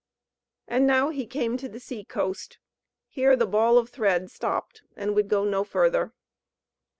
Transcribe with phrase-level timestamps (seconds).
[0.67, 2.57] And now he came to the sea coast;
[3.07, 6.11] here the ball of thread stopped, and would go no further.